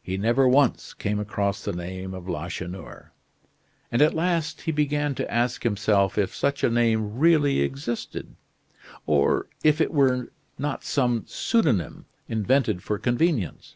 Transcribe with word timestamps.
He 0.00 0.16
never 0.16 0.46
once 0.46 0.94
came 0.94 1.18
across 1.18 1.64
the 1.64 1.72
name 1.72 2.14
of 2.14 2.28
Lacheneur; 2.28 3.10
and 3.90 4.00
at 4.00 4.14
last 4.14 4.60
he 4.60 4.70
began 4.70 5.16
to 5.16 5.28
ask 5.28 5.64
himself 5.64 6.16
if 6.16 6.32
such 6.32 6.62
a 6.62 6.70
name 6.70 7.18
really 7.18 7.60
existed, 7.60 8.36
or 9.04 9.48
if 9.64 9.80
it 9.80 9.92
were 9.92 10.30
not 10.60 10.84
some 10.84 11.24
pseudonym 11.26 12.06
invented 12.28 12.84
for 12.84 13.00
convenience. 13.00 13.74